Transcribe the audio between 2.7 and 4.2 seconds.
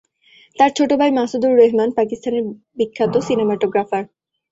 বিখ্যাত সিনেমাটগ্রাফার।